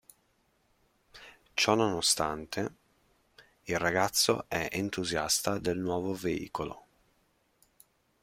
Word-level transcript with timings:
Ciononostante, 1.53 2.75
il 3.65 3.77
ragazzo 3.77 4.45
è 4.47 4.67
entusiasta 4.71 5.59
del 5.59 5.77
nuovo 5.77 6.15
veicolo. 6.15 6.83